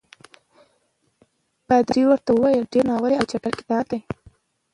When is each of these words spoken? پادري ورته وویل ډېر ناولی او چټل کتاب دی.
پادري 1.67 2.01
ورته 2.07 2.29
وویل 2.33 2.65
ډېر 2.73 2.83
ناولی 2.89 3.15
او 3.19 3.25
چټل 3.31 3.53
کتاب 3.59 3.83
دی. 3.91 3.99